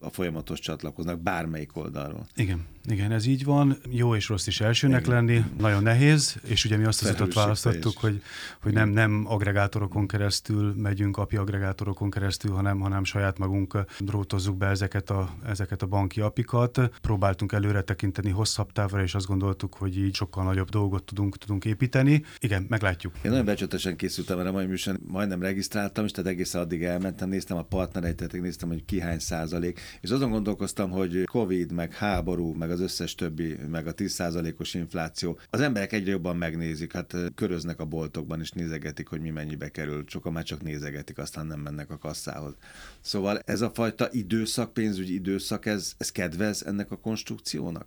a 0.00 0.10
folyamatos 0.10 0.58
csatlakoznak 0.60 1.20
bármelyik 1.20 1.76
oldalról. 1.76 2.26
Igen, 2.36 2.66
igen, 2.84 3.12
ez 3.12 3.26
így 3.26 3.44
van. 3.44 3.76
Jó 3.90 4.14
és 4.14 4.28
rossz 4.28 4.46
is 4.46 4.60
elsőnek 4.60 5.06
igen. 5.06 5.14
lenni. 5.14 5.44
Nagyon 5.58 5.82
nehéz, 5.82 5.93
és 6.42 6.64
ugye 6.64 6.76
mi 6.76 6.84
azt 6.84 7.02
az 7.02 7.10
utat 7.10 7.34
választottuk, 7.34 7.98
hogy, 7.98 8.22
hogy 8.62 8.72
nem, 8.72 8.88
nem 8.88 9.24
agregátorokon 9.28 10.06
keresztül 10.06 10.74
megyünk, 10.76 11.16
API 11.16 11.36
agregátorokon 11.36 12.10
keresztül, 12.10 12.52
hanem, 12.52 12.80
hanem 12.80 13.04
saját 13.04 13.38
magunk 13.38 13.84
drótozzuk 13.98 14.56
be 14.56 14.66
ezeket 14.66 15.10
a, 15.10 15.34
ezeket 15.46 15.82
a 15.82 15.86
banki 15.86 16.20
apikat. 16.20 16.80
Próbáltunk 17.00 17.52
előre 17.52 17.82
tekinteni 17.82 18.30
hosszabb 18.30 18.72
távra, 18.72 19.02
és 19.02 19.14
azt 19.14 19.26
gondoltuk, 19.26 19.74
hogy 19.74 19.98
így 19.98 20.14
sokkal 20.14 20.44
nagyobb 20.44 20.68
dolgot 20.68 21.02
tudunk, 21.04 21.36
tudunk 21.36 21.64
építeni. 21.64 22.24
Igen, 22.38 22.66
meglátjuk. 22.68 23.14
Én 23.22 23.30
nagyon 23.30 23.46
becsületesen 23.46 23.96
készültem 23.96 24.38
erre 24.38 24.50
mai 24.50 24.66
műsorban, 24.66 25.06
majdnem 25.06 25.42
regisztráltam, 25.42 26.04
és 26.04 26.10
tehát 26.10 26.30
egészen 26.30 26.60
addig 26.60 26.82
elmentem, 26.82 27.28
néztem 27.28 27.56
a 27.56 27.62
partnereit, 27.62 28.32
néztem, 28.32 28.68
hogy 28.68 28.84
ki 28.84 29.00
hány 29.00 29.18
százalék, 29.18 29.80
és 30.00 30.10
azon 30.10 30.30
gondolkoztam, 30.30 30.90
hogy 30.90 31.22
Covid, 31.24 31.72
meg 31.72 31.94
háború, 31.94 32.52
meg 32.52 32.70
az 32.70 32.80
összes 32.80 33.14
többi, 33.14 33.56
meg 33.70 33.86
a 33.86 33.92
10 33.92 34.12
százalékos 34.12 34.74
infláció. 34.74 35.38
Az 35.50 35.60
ember 35.60 35.83
emberek 35.84 36.00
egyre 36.00 36.10
jobban 36.10 36.36
megnézik, 36.36 36.92
hát 36.92 37.14
köröznek 37.34 37.80
a 37.80 37.84
boltokban 37.84 38.40
és 38.40 38.50
nézegetik, 38.50 39.08
hogy 39.08 39.20
mi 39.20 39.30
mennyibe 39.30 39.68
kerül. 39.68 40.04
Sokan 40.06 40.32
már 40.32 40.44
csak 40.44 40.62
nézegetik, 40.62 41.18
aztán 41.18 41.46
nem 41.46 41.60
mennek 41.60 41.90
a 41.90 41.98
kasszához. 41.98 42.54
Szóval 43.00 43.38
ez 43.38 43.60
a 43.60 43.70
fajta 43.70 44.08
időszak, 44.10 44.72
pénzügyi 44.72 45.14
időszak, 45.14 45.66
ez, 45.66 45.92
ez 45.98 46.12
kedvez 46.12 46.62
ennek 46.66 46.90
a 46.90 46.96
konstrukciónak? 46.96 47.86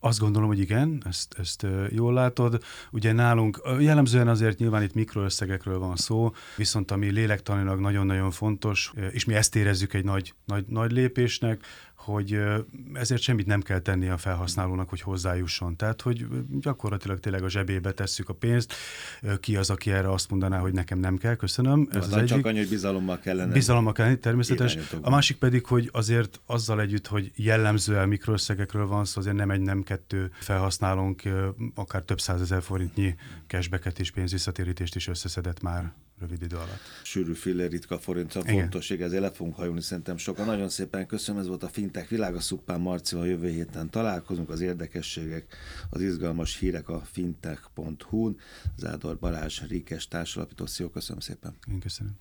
Azt 0.00 0.18
gondolom, 0.18 0.48
hogy 0.48 0.58
igen, 0.58 1.02
ezt, 1.06 1.34
ezt 1.38 1.66
jól 1.90 2.12
látod. 2.12 2.62
Ugye 2.90 3.12
nálunk 3.12 3.60
jellemzően 3.78 4.28
azért 4.28 4.58
nyilván 4.58 4.82
itt 4.82 4.94
mikroösszegekről 4.94 5.78
van 5.78 5.96
szó, 5.96 6.32
viszont 6.56 6.90
ami 6.90 7.10
lélektanilag 7.10 7.80
nagyon-nagyon 7.80 8.30
fontos, 8.30 8.92
és 9.10 9.24
mi 9.24 9.34
ezt 9.34 9.56
érezzük 9.56 9.94
egy 9.94 10.04
nagy, 10.04 10.34
nagy, 10.44 10.64
nagy 10.66 10.92
lépésnek, 10.92 11.62
hogy 11.98 12.40
ezért 12.92 13.20
semmit 13.20 13.46
nem 13.46 13.60
kell 13.60 13.78
tenni 13.78 14.08
a 14.08 14.16
felhasználónak, 14.16 14.88
hogy 14.88 15.00
hozzájusson. 15.00 15.76
Tehát, 15.76 16.02
hogy 16.02 16.26
gyakorlatilag 16.60 17.20
tényleg 17.20 17.42
a 17.42 17.48
zsebébe 17.48 17.92
tesszük 17.92 18.28
a 18.28 18.32
pénzt. 18.32 18.74
Ki 19.40 19.56
az, 19.56 19.70
aki 19.70 19.90
erre 19.90 20.12
azt 20.12 20.30
mondaná, 20.30 20.58
hogy 20.58 20.72
nekem 20.72 20.98
nem 20.98 21.16
kell, 21.16 21.34
köszönöm. 21.34 21.88
Ez 21.92 22.06
az, 22.06 22.12
az 22.12 22.24
csak 22.24 22.46
annyi, 22.46 22.58
hogy 22.58 22.68
bizalommal 22.68 23.18
kellene. 23.18 23.52
Bizalommal 23.52 23.92
kellene, 23.92 24.16
természetes. 24.16 24.78
A 25.00 25.10
másik 25.10 25.36
pedig, 25.36 25.66
hogy 25.66 25.88
azért 25.92 26.40
azzal 26.46 26.80
együtt, 26.80 27.06
hogy 27.06 27.32
jellemzően 27.34 28.08
mikroösszegekről 28.08 28.86
van 28.86 29.04
szó, 29.04 29.20
azért 29.20 29.36
nem 29.36 29.50
egy, 29.50 29.60
nem 29.60 29.82
kettő 29.82 30.30
felhasználónk 30.38 31.22
akár 31.74 32.02
több 32.02 32.20
százezer 32.20 32.62
forintnyi 32.62 33.14
cashbacket 33.46 33.98
és 33.98 34.10
pénzvisszatérítést 34.10 34.96
is 34.96 35.08
összeszedett 35.08 35.62
már 35.62 35.92
rövid 36.20 36.42
idő 36.42 36.56
alatt. 36.56 36.80
Sűrű 37.02 37.32
fillér, 37.32 37.70
ritka 37.70 37.98
forint, 37.98 38.34
a 38.34 38.42
fontosság, 38.42 39.02
ezért 39.02 39.22
le 39.22 39.30
fogunk 39.30 39.56
hajolni 39.56 39.80
szerintem 39.80 40.16
sokan. 40.16 40.46
Nagyon 40.46 40.68
szépen 40.68 41.06
köszönöm, 41.06 41.40
ez 41.40 41.46
volt 41.46 41.62
a 41.62 41.68
Fintech 41.68 42.08
világa, 42.08 42.40
Szuppán 42.40 42.80
Marcival 42.80 43.26
jövő 43.26 43.48
héten 43.48 43.90
találkozunk, 43.90 44.50
az 44.50 44.60
érdekességek, 44.60 45.56
az 45.90 46.00
izgalmas 46.00 46.58
hírek 46.58 46.88
a 46.88 47.00
fintech.hu-n. 47.04 48.36
Zádor 48.76 49.18
Balázs, 49.18 49.60
Ríkes 49.68 50.08
társalapító, 50.08 50.66
szó, 50.66 50.88
köszönöm 50.88 51.20
szépen. 51.20 51.56
Én 51.70 51.80
köszönöm. 51.80 52.18